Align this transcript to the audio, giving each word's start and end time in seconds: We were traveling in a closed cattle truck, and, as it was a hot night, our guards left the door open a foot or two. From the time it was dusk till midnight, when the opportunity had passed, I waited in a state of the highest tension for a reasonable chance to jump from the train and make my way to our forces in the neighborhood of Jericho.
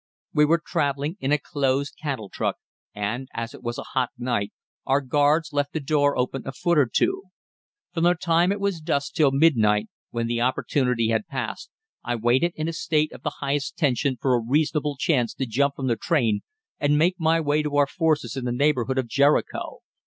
We 0.33 0.45
were 0.45 0.59
traveling 0.65 1.17
in 1.19 1.31
a 1.31 1.37
closed 1.37 1.93
cattle 2.01 2.27
truck, 2.27 2.57
and, 2.95 3.27
as 3.35 3.53
it 3.53 3.61
was 3.61 3.77
a 3.77 3.83
hot 3.93 4.09
night, 4.17 4.51
our 4.83 4.99
guards 4.99 5.53
left 5.53 5.73
the 5.73 5.79
door 5.79 6.17
open 6.17 6.41
a 6.47 6.51
foot 6.51 6.79
or 6.79 6.89
two. 6.91 7.25
From 7.93 8.05
the 8.05 8.15
time 8.15 8.51
it 8.51 8.59
was 8.59 8.81
dusk 8.81 9.13
till 9.13 9.29
midnight, 9.29 9.89
when 10.09 10.25
the 10.25 10.41
opportunity 10.41 11.09
had 11.09 11.27
passed, 11.27 11.69
I 12.03 12.15
waited 12.15 12.53
in 12.55 12.67
a 12.67 12.73
state 12.73 13.11
of 13.11 13.21
the 13.21 13.37
highest 13.41 13.77
tension 13.77 14.17
for 14.19 14.33
a 14.33 14.39
reasonable 14.41 14.95
chance 14.97 15.35
to 15.35 15.45
jump 15.45 15.75
from 15.75 15.85
the 15.85 15.97
train 15.97 16.41
and 16.79 16.97
make 16.97 17.19
my 17.19 17.39
way 17.39 17.61
to 17.61 17.75
our 17.77 17.85
forces 17.85 18.35
in 18.35 18.43
the 18.43 18.51
neighborhood 18.51 18.97
of 18.97 19.05
Jericho. 19.05 19.81